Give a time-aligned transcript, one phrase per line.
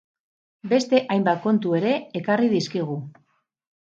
[0.71, 1.91] Beste hainbat kontu ere
[2.21, 2.99] ekarri dizkigu.